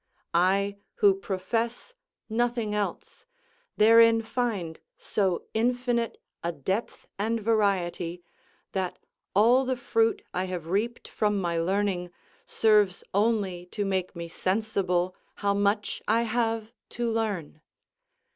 I, 0.33 0.77
who 0.95 1.13
profess 1.13 1.93
nothing 2.27 2.73
else, 2.73 3.27
therein 3.77 4.23
find 4.23 4.79
so 4.97 5.45
infinite 5.53 6.19
a 6.43 6.51
depth 6.51 7.07
and 7.19 7.39
variety, 7.39 8.23
that 8.71 8.97
all 9.35 9.63
the 9.63 9.77
fruit 9.77 10.23
I 10.33 10.45
have 10.45 10.65
reaped 10.65 11.07
from 11.07 11.39
my 11.39 11.59
learning 11.59 12.09
serves 12.47 13.03
only 13.13 13.67
to 13.67 13.85
make 13.85 14.15
me 14.15 14.27
sensible 14.27 15.15
how 15.35 15.53
much 15.53 16.01
I 16.07 16.23
have 16.23 16.71
to 16.97 17.07
learn. 17.11 17.61